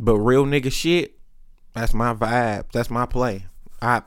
but 0.00 0.18
real 0.18 0.46
nigga 0.46 0.72
shit, 0.72 1.18
that's 1.74 1.92
my 1.92 2.14
vibe. 2.14 2.72
That's 2.72 2.90
my 2.90 3.04
play. 3.04 3.46
I 3.80 4.02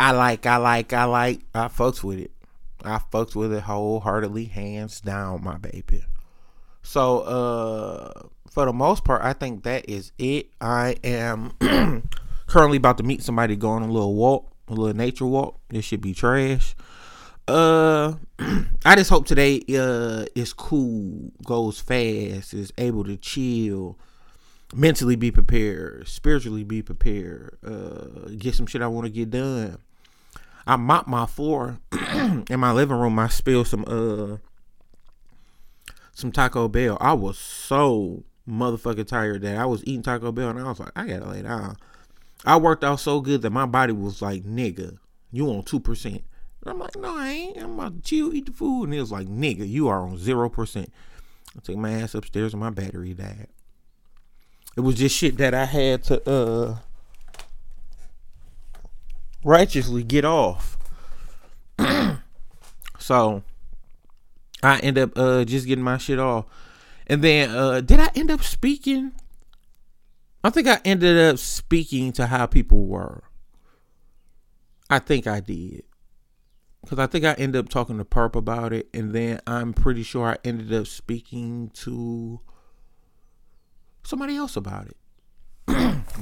I 0.00 0.12
like, 0.12 0.46
I 0.46 0.56
like, 0.56 0.92
I 0.92 1.04
like, 1.04 1.40
I 1.54 1.68
fucks 1.68 2.02
with 2.04 2.20
it. 2.20 2.30
I 2.84 3.00
fucks 3.12 3.34
with 3.34 3.52
it 3.52 3.62
wholeheartedly, 3.62 4.44
hands 4.46 5.00
down, 5.00 5.42
my 5.42 5.58
baby. 5.58 6.04
So, 6.82 7.20
uh, 7.20 8.28
for 8.50 8.66
the 8.66 8.72
most 8.72 9.04
part, 9.04 9.22
I 9.22 9.32
think 9.32 9.64
that 9.64 9.88
is 9.88 10.12
it. 10.18 10.48
I 10.60 10.96
am 11.02 11.52
currently 12.46 12.76
about 12.76 12.98
to 12.98 13.04
meet 13.04 13.22
somebody 13.22 13.56
going 13.56 13.82
a 13.82 13.90
little 13.90 14.14
walk, 14.14 14.52
a 14.68 14.74
little 14.74 14.96
nature 14.96 15.26
walk. 15.26 15.58
This 15.68 15.84
should 15.84 16.00
be 16.00 16.14
trash. 16.14 16.74
Uh, 17.46 18.14
I 18.84 18.94
just 18.94 19.10
hope 19.10 19.26
today 19.26 19.62
uh 19.70 20.26
is 20.34 20.52
cool, 20.52 21.32
goes 21.44 21.80
fast, 21.80 22.54
is 22.54 22.72
able 22.78 23.04
to 23.04 23.16
chill, 23.16 23.98
mentally 24.74 25.16
be 25.16 25.30
prepared, 25.30 26.06
spiritually 26.08 26.64
be 26.64 26.82
prepared, 26.82 27.58
uh, 27.66 28.30
get 28.36 28.54
some 28.54 28.66
shit 28.66 28.82
I 28.82 28.86
want 28.86 29.06
to 29.06 29.10
get 29.10 29.30
done. 29.30 29.78
I 30.68 30.76
mopped 30.76 31.08
my 31.08 31.24
floor 31.24 31.78
in 32.12 32.60
my 32.60 32.72
living 32.72 32.98
room. 32.98 33.18
I 33.18 33.28
spilled 33.28 33.68
some 33.68 33.86
uh 33.86 34.36
some 36.12 36.30
Taco 36.30 36.68
Bell. 36.68 36.98
I 37.00 37.14
was 37.14 37.38
so 37.38 38.24
motherfucking 38.46 39.06
tired 39.06 39.40
that 39.42 39.56
I 39.56 39.64
was 39.64 39.82
eating 39.86 40.02
Taco 40.02 40.30
Bell 40.30 40.50
and 40.50 40.60
I 40.60 40.64
was 40.64 40.78
like, 40.78 40.92
I 40.94 41.06
gotta 41.06 41.26
lay 41.26 41.40
down. 41.40 41.78
I 42.44 42.58
worked 42.58 42.84
out 42.84 43.00
so 43.00 43.22
good 43.22 43.40
that 43.42 43.50
my 43.50 43.64
body 43.64 43.94
was 43.94 44.20
like, 44.20 44.44
nigga, 44.44 44.98
you 45.32 45.48
on 45.48 45.62
two 45.62 45.80
percent. 45.80 46.22
I'm 46.66 46.78
like, 46.78 46.96
no, 46.96 47.16
I 47.16 47.30
ain't. 47.30 47.56
I'm 47.56 47.78
about 47.78 47.96
to 47.96 48.02
chill, 48.02 48.34
eat 48.34 48.44
the 48.44 48.52
food. 48.52 48.84
And 48.84 48.94
it 48.94 49.00
was 49.00 49.12
like, 49.12 49.26
nigga, 49.26 49.66
you 49.66 49.88
are 49.88 50.00
on 50.00 50.18
zero 50.18 50.50
percent. 50.50 50.92
I 51.56 51.60
took 51.60 51.76
my 51.76 51.92
ass 51.92 52.14
upstairs 52.14 52.52
and 52.52 52.60
my 52.60 52.68
battery 52.68 53.14
died. 53.14 53.46
It 54.76 54.80
was 54.80 54.96
just 54.96 55.16
shit 55.16 55.38
that 55.38 55.54
I 55.54 55.64
had 55.64 56.04
to 56.04 56.30
uh 56.30 56.76
righteously 59.44 60.02
get 60.02 60.24
off. 60.24 60.76
so 62.98 63.42
I 64.62 64.78
end 64.80 64.98
up 64.98 65.16
uh 65.16 65.44
just 65.44 65.66
getting 65.66 65.84
my 65.84 65.98
shit 65.98 66.18
off. 66.18 66.46
And 67.06 67.22
then 67.22 67.50
uh 67.50 67.80
did 67.80 68.00
I 68.00 68.10
end 68.14 68.30
up 68.30 68.42
speaking? 68.42 69.12
I 70.44 70.50
think 70.50 70.68
I 70.68 70.80
ended 70.84 71.18
up 71.18 71.38
speaking 71.38 72.12
to 72.12 72.26
how 72.26 72.46
people 72.46 72.86
were. 72.86 73.24
I 74.88 74.98
think 74.98 75.26
I 75.26 75.40
did. 75.40 75.82
Cause 76.86 76.98
I 76.98 77.06
think 77.06 77.24
I 77.24 77.32
ended 77.34 77.58
up 77.58 77.68
talking 77.68 77.98
to 77.98 78.04
Perp 78.04 78.34
about 78.34 78.72
it, 78.72 78.88
and 78.94 79.12
then 79.12 79.40
I'm 79.46 79.74
pretty 79.74 80.02
sure 80.02 80.26
I 80.26 80.38
ended 80.44 80.72
up 80.72 80.86
speaking 80.86 81.70
to 81.74 82.40
somebody 84.04 84.36
else 84.36 84.56
about 84.56 84.86
it. 84.86 84.96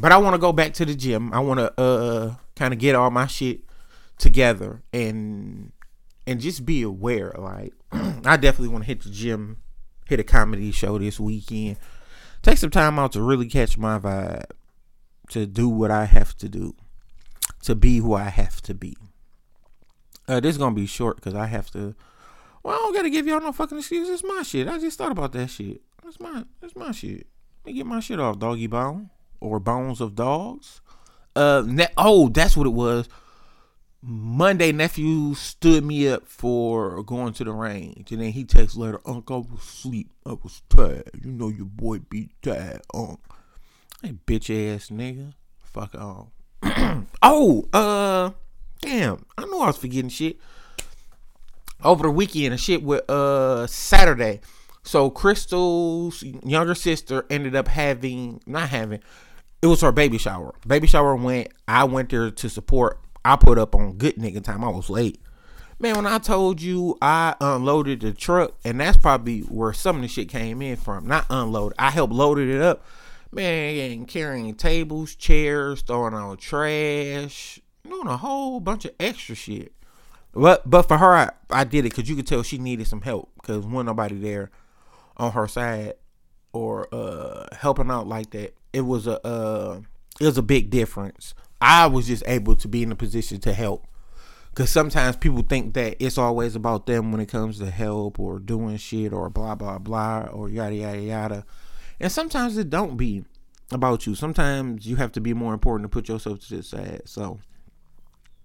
But 0.00 0.12
I 0.12 0.18
want 0.18 0.34
to 0.34 0.38
go 0.38 0.52
back 0.52 0.74
to 0.74 0.84
the 0.84 0.94
gym. 0.94 1.32
I 1.32 1.40
want 1.40 1.60
to 1.60 1.80
uh 1.80 2.34
kind 2.54 2.72
of 2.72 2.80
get 2.80 2.94
all 2.94 3.10
my 3.10 3.26
shit 3.26 3.60
together 4.18 4.82
and 4.92 5.72
and 6.26 6.40
just 6.40 6.64
be 6.66 6.82
aware. 6.82 7.34
Like 7.36 7.72
I 7.92 8.36
definitely 8.36 8.68
want 8.68 8.84
to 8.84 8.88
hit 8.88 9.02
the 9.02 9.10
gym, 9.10 9.58
hit 10.06 10.20
a 10.20 10.24
comedy 10.24 10.72
show 10.72 10.98
this 10.98 11.20
weekend. 11.20 11.78
Take 12.42 12.58
some 12.58 12.70
time 12.70 12.98
out 12.98 13.12
to 13.12 13.22
really 13.22 13.48
catch 13.48 13.76
my 13.76 13.98
vibe, 13.98 14.44
to 15.30 15.46
do 15.46 15.68
what 15.68 15.90
I 15.90 16.04
have 16.04 16.36
to 16.38 16.48
do, 16.48 16.74
to 17.62 17.74
be 17.74 17.98
who 17.98 18.14
I 18.14 18.24
have 18.24 18.60
to 18.62 18.74
be. 18.74 18.96
Uh, 20.28 20.40
this 20.40 20.52
is 20.52 20.58
gonna 20.58 20.74
be 20.74 20.86
short 20.86 21.16
because 21.16 21.34
I 21.34 21.46
have 21.46 21.70
to. 21.72 21.94
Well, 22.62 22.74
I 22.74 22.78
don't 22.78 22.94
gotta 22.94 23.10
give 23.10 23.26
y'all 23.26 23.40
no 23.40 23.52
fucking 23.52 23.78
excuse. 23.78 24.08
It's 24.08 24.24
my 24.24 24.42
shit. 24.42 24.68
I 24.68 24.78
just 24.78 24.98
thought 24.98 25.12
about 25.12 25.32
that 25.32 25.48
shit. 25.48 25.80
That's 26.02 26.20
my. 26.20 26.44
That's 26.60 26.76
my 26.76 26.92
shit. 26.92 27.26
Let 27.64 27.66
me 27.66 27.72
get 27.72 27.86
my 27.86 28.00
shit 28.00 28.20
off, 28.20 28.38
doggy 28.38 28.68
bone 28.68 29.10
or 29.40 29.60
bones 29.60 30.00
of 30.00 30.14
dogs. 30.14 30.80
Uh, 31.34 31.62
ne- 31.66 31.88
oh, 31.96 32.28
that's 32.28 32.56
what 32.56 32.66
it 32.66 32.70
was. 32.70 33.08
Monday, 34.02 34.72
nephew 34.72 35.34
stood 35.34 35.84
me 35.84 36.08
up 36.08 36.28
for 36.28 37.02
going 37.02 37.32
to 37.34 37.44
the 37.44 37.52
range, 37.52 38.12
and 38.12 38.22
then 38.22 38.32
he 38.32 38.44
texts 38.44 38.76
later, 38.76 39.00
"Uncle, 39.04 39.36
I 39.48 39.52
was 39.52 39.62
asleep. 39.62 40.10
I 40.24 40.32
was 40.32 40.62
tired. 40.68 41.10
You 41.22 41.32
know 41.32 41.48
your 41.48 41.66
boy 41.66 41.98
be 41.98 42.30
tired, 42.40 42.82
Unc." 42.94 43.18
Hey, 44.02 44.14
bitch 44.26 44.74
ass 44.74 44.90
nigga, 44.90 45.32
fuck 45.58 45.94
off. 45.94 46.28
oh, 47.22 47.68
uh, 47.72 48.30
damn, 48.80 49.26
I 49.36 49.44
know 49.46 49.62
I 49.62 49.66
was 49.66 49.76
forgetting 49.76 50.10
shit 50.10 50.38
over 51.82 52.04
the 52.04 52.10
weekend 52.10 52.52
and 52.52 52.60
shit 52.60 52.82
with 52.82 53.08
uh 53.10 53.66
Saturday. 53.66 54.40
So 54.86 55.10
Crystal's 55.10 56.22
younger 56.22 56.76
sister 56.76 57.26
ended 57.28 57.56
up 57.56 57.66
having 57.66 58.40
not 58.46 58.68
having 58.68 59.00
it 59.60 59.66
was 59.66 59.80
her 59.80 59.90
baby 59.90 60.16
shower. 60.16 60.54
Baby 60.64 60.86
shower 60.86 61.16
went 61.16 61.48
I 61.66 61.82
went 61.84 62.10
there 62.10 62.30
to 62.30 62.48
support. 62.48 63.00
I 63.24 63.34
put 63.34 63.58
up 63.58 63.74
on 63.74 63.94
good 63.94 64.14
nigga 64.14 64.44
time. 64.44 64.62
I 64.62 64.68
was 64.68 64.88
late. 64.88 65.20
Man, 65.80 65.96
when 65.96 66.06
I 66.06 66.18
told 66.18 66.62
you 66.62 66.96
I 67.02 67.34
unloaded 67.40 68.00
the 68.00 68.12
truck, 68.12 68.54
and 68.64 68.80
that's 68.80 68.96
probably 68.96 69.40
where 69.40 69.72
some 69.72 69.96
of 69.96 70.02
the 70.02 70.08
shit 70.08 70.28
came 70.28 70.62
in 70.62 70.76
from. 70.76 71.04
Not 71.04 71.26
unload. 71.30 71.74
I 71.78 71.90
helped 71.90 72.14
loaded 72.14 72.48
it 72.48 72.62
up. 72.62 72.84
Man, 73.32 74.06
carrying 74.06 74.54
tables, 74.54 75.16
chairs, 75.16 75.82
throwing 75.82 76.14
out 76.14 76.38
trash, 76.38 77.58
doing 77.82 78.06
a 78.06 78.16
whole 78.16 78.60
bunch 78.60 78.84
of 78.84 78.92
extra 79.00 79.34
shit. 79.34 79.72
But 80.32 80.70
but 80.70 80.82
for 80.82 80.96
her, 80.96 81.12
I, 81.12 81.30
I 81.50 81.64
did 81.64 81.80
it 81.80 81.90
because 81.90 82.08
you 82.08 82.14
could 82.14 82.28
tell 82.28 82.44
she 82.44 82.58
needed 82.58 82.86
some 82.86 83.00
help 83.00 83.32
because 83.34 83.66
wasn't 83.66 83.86
nobody 83.86 84.14
there 84.14 84.52
on 85.16 85.32
her 85.32 85.46
side 85.46 85.94
or 86.52 86.88
uh 86.94 87.46
helping 87.54 87.90
out 87.90 88.06
like 88.06 88.30
that. 88.30 88.54
It 88.72 88.82
was 88.82 89.06
a 89.06 89.24
uh 89.26 89.80
it 90.20 90.24
was 90.24 90.38
a 90.38 90.42
big 90.42 90.70
difference. 90.70 91.34
I 91.60 91.86
was 91.86 92.06
just 92.06 92.22
able 92.26 92.56
to 92.56 92.68
be 92.68 92.82
in 92.82 92.92
a 92.92 92.96
position 92.96 93.40
to 93.40 93.52
help. 93.52 93.86
Cause 94.54 94.70
sometimes 94.70 95.16
people 95.16 95.42
think 95.42 95.74
that 95.74 95.96
it's 96.02 96.16
always 96.16 96.56
about 96.56 96.86
them 96.86 97.12
when 97.12 97.20
it 97.20 97.28
comes 97.28 97.58
to 97.58 97.70
help 97.70 98.18
or 98.18 98.38
doing 98.38 98.78
shit 98.78 99.12
or 99.12 99.28
blah 99.28 99.54
blah 99.54 99.78
blah 99.78 100.28
or 100.32 100.48
yada 100.48 100.74
yada 100.74 101.00
yada. 101.00 101.44
And 102.00 102.10
sometimes 102.10 102.56
it 102.56 102.70
don't 102.70 102.96
be 102.96 103.24
about 103.72 104.06
you. 104.06 104.14
Sometimes 104.14 104.86
you 104.86 104.96
have 104.96 105.12
to 105.12 105.20
be 105.20 105.34
more 105.34 105.52
important 105.52 105.84
to 105.84 105.88
put 105.92 106.08
yourself 106.08 106.40
to 106.46 106.56
the 106.56 106.62
side. 106.62 107.02
So 107.04 107.38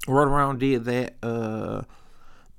run 0.06 0.28
around 0.28 0.60
did 0.60 0.84
that. 0.86 1.16
Uh 1.24 1.84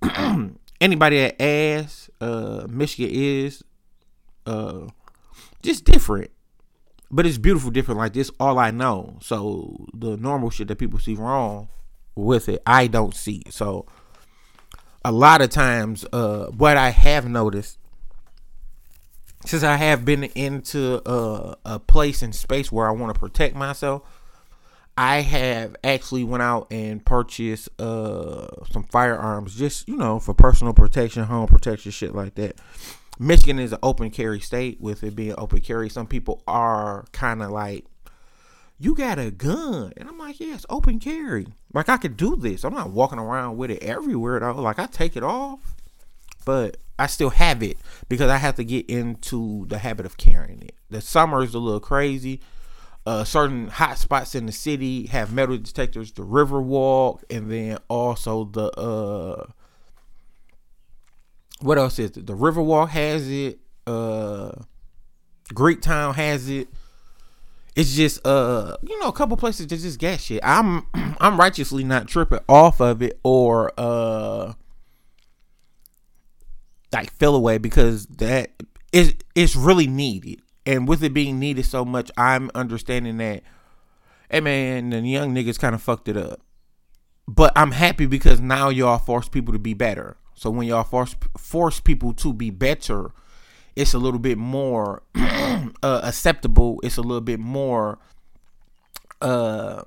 anybody 0.81 1.19
that 1.19 1.43
asks, 1.43 2.09
uh 2.23 2.67
Michigan 2.71 3.11
is 3.13 3.63
uh 4.47 4.89
just 5.63 5.85
different. 5.85 6.31
But 7.11 7.27
it's 7.27 7.39
beautiful 7.39 7.71
different. 7.71 7.99
Like 7.99 8.15
this 8.15 8.31
all 8.41 8.59
i 8.59 8.71
know. 8.71 9.19
So 9.21 9.87
the 9.95 10.17
normal 10.17 10.51
shit 10.51 10.69
that 10.69 10.77
people 10.77 10.99
see 10.99 11.15
wrong 11.15 11.69
with 12.15 12.49
it 12.49 12.63
i 12.67 12.87
don't 12.87 13.15
see. 13.15 13.43
So 13.49 13.87
a 15.05 15.13
lot 15.13 15.43
of 15.43 15.51
times 15.51 16.05
uh 16.13 16.47
what 16.47 16.77
i 16.77 16.91
have 16.91 17.29
noticed 17.29 17.79
since 19.45 19.63
i 19.63 19.77
have 19.77 20.05
been 20.05 20.25
into 20.25 21.03
uh, 21.09 21.55
a 21.65 21.79
place 21.79 22.23
and 22.23 22.35
space 22.35 22.71
where 22.71 22.87
i 22.87 22.91
want 22.91 23.13
to 23.13 23.19
protect 23.19 23.57
myself 23.57 24.03
i 24.97 25.21
have 25.21 25.75
actually 25.83 26.23
went 26.23 26.43
out 26.43 26.67
and 26.71 27.05
purchased 27.05 27.69
uh 27.81 28.47
some 28.71 28.85
firearms 28.85 29.57
just 29.57 29.89
you 29.89 29.97
know 29.97 30.19
for 30.19 30.35
personal 30.35 30.73
protection 30.73 31.25
home 31.25 31.49
protection 31.49 31.91
shit 31.91 32.15
like 32.15 32.35
that 32.37 32.57
Michigan 33.19 33.59
is 33.59 33.73
an 33.73 33.79
open 33.83 34.11
carry 34.11 34.41
state. 34.41 34.81
With 34.81 35.05
it 35.05 35.15
being 35.15 35.35
open 35.39 35.61
carry, 35.61 35.89
some 35.89 36.07
people 36.07 36.43
are 36.47 37.05
kind 37.13 37.43
of 37.43 37.51
like, 37.51 37.85
"You 38.79 38.95
got 38.95 39.19
a 39.19 39.31
gun," 39.31 39.93
and 39.97 40.09
I'm 40.09 40.19
like, 40.19 40.41
"Yeah, 40.41 40.55
it's 40.55 40.67
open 40.71 40.99
carry. 40.99 41.47
Like 41.73 41.89
I 41.89 41.97
could 41.97 42.17
do 42.17 42.37
this. 42.37 42.65
I'm 42.65 42.75
not 42.75 42.91
walking 42.91 43.19
around 43.19 43.57
with 43.57 43.71
it 43.71 43.83
everywhere 43.83 44.41
though. 44.41 44.53
Like 44.55 44.79
I 44.79 44.87
take 44.87 45.17
it 45.17 45.23
off, 45.23 45.75
but 46.45 46.77
I 46.99 47.07
still 47.07 47.31
have 47.31 47.63
it 47.63 47.79
because 48.09 48.31
I 48.31 48.37
have 48.37 48.57
to 48.57 48.65
get 48.65 48.89
into 48.89 49.67
the 49.67 49.79
habit 49.79 50.07
of 50.07 50.17
carrying 50.17 50.63
it. 50.63 50.75
The 50.91 51.01
summer 51.01 51.43
is 51.43 51.55
a 51.55 51.59
little 51.59 51.81
crazy. 51.81 52.41
Uh, 53.05 53.25
certain 53.25 53.67
hot 53.67 53.99
spots 53.99 54.37
in 54.37 54.47
the 54.47 54.53
city 54.53 55.07
have 55.07 55.33
metal 55.33 55.59
detectors. 55.59 56.13
The 56.13 56.23
Riverwalk, 56.23 57.23
and 57.29 57.51
then 57.51 57.79
also 57.89 58.45
the 58.45 58.71
uh 58.79 59.47
what 61.63 61.79
else 61.79 61.99
is 61.99 62.17
it? 62.17 62.27
The 62.27 62.35
Riverwalk 62.35 62.89
has 62.91 63.29
it. 63.31 63.59
Uh, 63.87 64.53
Greektown 65.53 66.15
has 66.15 66.49
it. 66.49 66.69
It's 67.75 67.95
just 67.95 68.25
uh, 68.27 68.77
you 68.83 68.99
know, 69.01 69.09
a 69.09 69.13
couple 69.13 69.37
places 69.37 69.67
that 69.67 69.77
just 69.77 69.99
gas 69.99 70.21
shit. 70.23 70.41
I'm 70.43 70.87
I'm 71.21 71.39
righteously 71.39 71.85
not 71.85 72.07
tripping 72.09 72.41
off 72.49 72.81
of 72.81 73.03
it 73.03 73.19
or 73.23 73.73
uh 73.79 74.53
like 76.93 77.11
fill 77.13 77.35
away 77.35 77.59
because 77.59 78.07
that 78.07 78.51
is 78.93 79.15
it's 79.35 79.57
really 79.57 79.87
needed. 79.87 80.43
And 80.67 80.87
with 80.87 81.03
it 81.03 81.15
being 81.15 81.39
needed 81.41 81.65
so 81.65 81.85
much, 81.85 82.11
I'm 82.17 82.51
understanding 82.55 83.17
that 83.19 83.43
hey 84.31 84.41
man, 84.41 84.91
the 84.91 85.01
young 85.01 85.35
niggas 85.35 85.59
kind 85.59 85.75
of 85.75 85.83
fucked 85.83 86.09
it 86.09 86.17
up. 86.17 86.41
But 87.27 87.53
I'm 87.57 87.71
happy 87.71 88.05
because 88.07 88.41
now 88.41 88.69
y'all 88.69 88.99
force 88.99 89.29
people 89.29 89.53
to 89.55 89.59
be 89.59 89.75
better. 89.75 90.17
So 90.43 90.51
when 90.51 90.67
y'all 90.67 90.83
force 90.83 91.15
force 91.39 91.79
people 91.79 92.13
to 92.15 92.33
be 92.33 92.51
better, 92.51 93.13
it's 93.77 93.95
a 93.95 93.99
little 94.01 94.19
bit 94.19 94.39
more 94.39 95.05
uh, 95.15 96.01
acceptable. 96.03 96.81
It's 96.83 96.97
a 96.97 97.01
little 97.01 97.21
bit 97.21 97.39
more 97.39 98.01
uh 99.21 99.85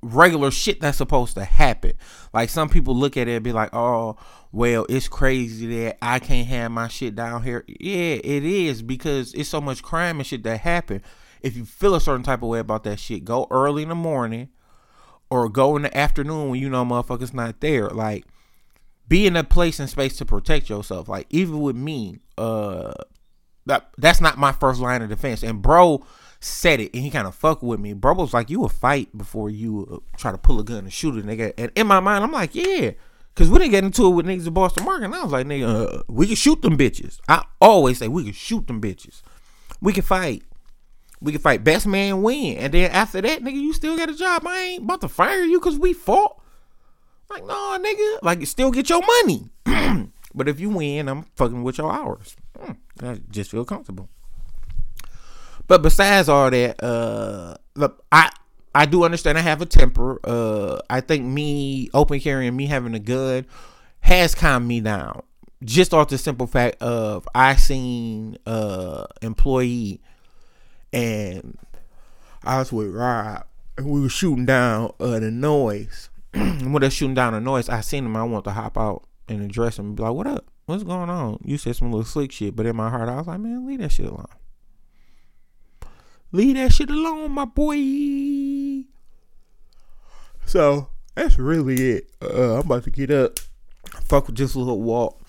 regular 0.00 0.50
shit 0.50 0.80
that's 0.80 0.96
supposed 0.96 1.34
to 1.34 1.44
happen. 1.44 1.92
Like 2.32 2.48
some 2.48 2.70
people 2.70 2.96
look 2.96 3.18
at 3.18 3.28
it 3.28 3.32
and 3.32 3.44
be 3.44 3.52
like, 3.52 3.68
"Oh, 3.74 4.16
well, 4.50 4.86
it's 4.88 5.08
crazy 5.08 5.66
that 5.84 5.98
I 6.00 6.20
can't 6.20 6.46
have 6.46 6.72
my 6.72 6.88
shit 6.88 7.14
down 7.14 7.42
here." 7.42 7.66
Yeah, 7.68 8.14
it 8.24 8.44
is 8.44 8.80
because 8.80 9.34
it's 9.34 9.50
so 9.50 9.60
much 9.60 9.82
crime 9.82 10.20
and 10.20 10.26
shit 10.26 10.42
that 10.44 10.60
happen. 10.60 11.02
If 11.42 11.54
you 11.54 11.66
feel 11.66 11.94
a 11.94 12.00
certain 12.00 12.22
type 12.22 12.42
of 12.42 12.48
way 12.48 12.60
about 12.60 12.84
that 12.84 12.98
shit, 12.98 13.26
go 13.26 13.46
early 13.50 13.82
in 13.82 13.90
the 13.90 13.94
morning 13.94 14.48
or 15.28 15.50
go 15.50 15.76
in 15.76 15.82
the 15.82 15.94
afternoon 15.94 16.48
when 16.48 16.60
you 16.60 16.70
know 16.70 16.82
motherfuckers 16.82 17.34
not 17.34 17.60
there. 17.60 17.90
Like 17.90 18.24
be 19.08 19.26
in 19.26 19.36
a 19.36 19.44
place 19.44 19.78
and 19.80 19.88
space 19.88 20.16
to 20.18 20.24
protect 20.24 20.68
yourself. 20.68 21.08
Like 21.08 21.26
even 21.30 21.60
with 21.60 21.76
me, 21.76 22.18
uh 22.38 22.92
that, 23.66 23.90
that's 23.96 24.20
not 24.20 24.36
my 24.36 24.52
first 24.52 24.80
line 24.80 25.00
of 25.00 25.08
defense. 25.08 25.42
And 25.42 25.62
bro 25.62 26.04
said 26.38 26.80
it, 26.80 26.92
and 26.92 27.02
he 27.02 27.10
kind 27.10 27.26
of 27.26 27.34
fucked 27.34 27.62
with 27.62 27.80
me. 27.80 27.94
Bro 27.94 28.14
was 28.14 28.34
like, 28.34 28.50
"You 28.50 28.60
will 28.60 28.68
fight 28.68 29.16
before 29.16 29.48
you 29.48 29.88
uh, 29.90 30.18
try 30.18 30.30
to 30.30 30.38
pull 30.38 30.60
a 30.60 30.64
gun 30.64 30.78
and 30.78 30.92
shoot 30.92 31.16
a 31.16 31.26
nigga." 31.26 31.54
And 31.56 31.72
in 31.74 31.86
my 31.86 32.00
mind, 32.00 32.22
I'm 32.22 32.32
like, 32.32 32.54
"Yeah." 32.54 32.92
Cause 33.34 33.50
we 33.50 33.58
didn't 33.58 33.72
get 33.72 33.82
into 33.82 34.06
it 34.06 34.10
with 34.10 34.26
niggas 34.26 34.46
in 34.46 34.54
Boston 34.54 34.84
Market. 34.84 35.06
And 35.06 35.14
I 35.14 35.24
was 35.24 35.32
like, 35.32 35.44
nigga, 35.44 35.66
uh, 35.66 36.02
we 36.06 36.28
can 36.28 36.36
shoot 36.36 36.62
them 36.62 36.78
bitches. 36.78 37.18
I 37.28 37.44
always 37.60 37.98
say 37.98 38.06
we 38.06 38.22
can 38.22 38.32
shoot 38.32 38.68
them 38.68 38.80
bitches. 38.80 39.22
We 39.80 39.92
can 39.92 40.04
fight. 40.04 40.44
We 41.20 41.32
can 41.32 41.40
fight. 41.40 41.64
Best 41.64 41.84
man 41.84 42.22
win. 42.22 42.58
And 42.58 42.72
then 42.72 42.92
after 42.92 43.20
that, 43.20 43.42
nigga, 43.42 43.54
you 43.54 43.72
still 43.72 43.96
got 43.96 44.08
a 44.08 44.14
job. 44.14 44.46
I 44.46 44.58
ain't 44.58 44.84
about 44.84 45.00
to 45.00 45.08
fire 45.08 45.42
you 45.42 45.58
because 45.58 45.80
we 45.80 45.92
fought. 45.92 46.40
Like, 47.34 47.46
no, 47.46 47.78
nigga. 47.80 48.22
Like, 48.22 48.40
you 48.40 48.46
still 48.46 48.70
get 48.70 48.88
your 48.88 49.02
money. 49.02 49.48
but 50.34 50.48
if 50.48 50.60
you 50.60 50.70
win, 50.70 51.08
I'm 51.08 51.24
fucking 51.34 51.64
with 51.64 51.78
your 51.78 51.92
hours. 51.92 52.36
Mm, 52.58 52.76
I 53.02 53.20
just 53.28 53.50
feel 53.50 53.64
comfortable. 53.64 54.08
But 55.66 55.82
besides 55.82 56.28
all 56.28 56.50
that, 56.50 56.82
uh, 56.82 57.56
look, 57.74 58.04
I 58.12 58.30
I 58.74 58.86
do 58.86 59.04
understand 59.04 59.38
I 59.38 59.40
have 59.40 59.62
a 59.62 59.66
temper. 59.66 60.20
Uh, 60.22 60.78
I 60.88 61.00
think 61.00 61.24
me 61.24 61.90
open 61.92 62.20
carrying, 62.20 62.54
me 62.54 62.66
having 62.66 62.94
a 62.94 62.98
gun, 63.00 63.46
has 64.00 64.34
calmed 64.34 64.68
me 64.68 64.80
down. 64.80 65.22
Just 65.64 65.92
off 65.92 66.08
the 66.08 66.18
simple 66.18 66.46
fact 66.46 66.80
of 66.82 67.26
I 67.34 67.56
seen 67.56 68.36
uh 68.46 69.06
employee 69.22 70.00
and 70.92 71.58
I 72.44 72.58
was 72.58 72.70
with 72.70 72.94
Rob 72.94 73.46
and 73.76 73.86
we 73.86 74.00
were 74.00 74.08
shooting 74.08 74.44
down 74.44 74.92
uh, 75.00 75.18
the 75.18 75.30
noise. 75.30 76.10
when 76.34 76.80
they're 76.80 76.90
shooting 76.90 77.14
down 77.14 77.32
the 77.32 77.40
noise, 77.40 77.68
I 77.68 77.80
seen 77.80 78.04
him. 78.04 78.16
I 78.16 78.24
want 78.24 78.44
to 78.44 78.50
hop 78.50 78.76
out 78.76 79.04
and 79.28 79.42
address 79.42 79.78
him 79.78 79.94
be 79.94 80.02
like, 80.02 80.14
"What 80.14 80.26
up? 80.26 80.46
What's 80.66 80.82
going 80.82 81.08
on?" 81.08 81.38
You 81.44 81.58
said 81.58 81.76
some 81.76 81.92
little 81.92 82.04
slick 82.04 82.32
shit, 82.32 82.56
but 82.56 82.66
in 82.66 82.74
my 82.74 82.90
heart, 82.90 83.08
I 83.08 83.16
was 83.16 83.26
like, 83.28 83.38
"Man, 83.38 83.66
leave 83.66 83.78
that 83.78 83.92
shit 83.92 84.06
alone." 84.06 84.26
Leave 86.32 86.56
that 86.56 86.72
shit 86.72 86.90
alone, 86.90 87.30
my 87.30 87.44
boy. 87.44 88.84
So 90.44 90.88
that's 91.14 91.38
really 91.38 91.92
it. 91.92 92.10
Uh, 92.20 92.54
I'm 92.54 92.66
about 92.66 92.82
to 92.84 92.90
get 92.90 93.12
up, 93.12 93.38
fuck 94.02 94.26
with 94.26 94.34
just 94.34 94.56
a 94.56 94.58
little 94.58 94.82
walk, 94.82 95.22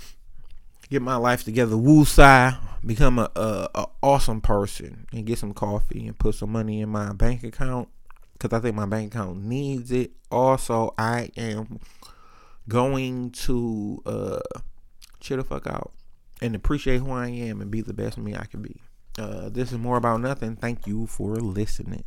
get 0.89 1.03
my 1.03 1.17
life 1.17 1.43
together, 1.43 1.75
woosah, 1.75 2.57
become 2.83 3.19
a, 3.19 3.29
a, 3.35 3.69
a 3.75 3.85
awesome 4.01 4.41
person, 4.41 5.05
and 5.13 5.27
get 5.27 5.37
some 5.37 5.53
coffee 5.53 6.07
and 6.07 6.17
put 6.17 6.33
some 6.33 6.51
money 6.51 6.81
in 6.81 6.89
my 6.89 7.13
bank 7.13 7.43
account 7.43 7.89
because 8.37 8.57
I 8.57 8.61
think 8.61 8.75
my 8.75 8.85
bank 8.85 9.13
account 9.13 9.43
needs 9.43 9.91
it. 9.91 10.11
Also, 10.29 10.93
I 10.97 11.29
am 11.37 11.79
going 12.67 13.31
to 13.31 14.01
uh, 14.05 14.39
chill 15.19 15.37
the 15.37 15.43
fuck 15.43 15.67
out 15.67 15.93
and 16.41 16.55
appreciate 16.55 16.97
who 16.97 17.11
I 17.11 17.29
am 17.29 17.61
and 17.61 17.71
be 17.71 17.81
the 17.81 17.93
best 17.93 18.17
me 18.17 18.35
I 18.35 18.45
can 18.45 18.61
be. 18.61 18.81
Uh, 19.17 19.49
this 19.49 19.71
is 19.71 19.77
more 19.77 19.97
about 19.97 20.19
nothing. 20.19 20.57
Thank 20.57 20.85
you 20.85 21.07
for 21.07 21.35
listening. 21.37 22.03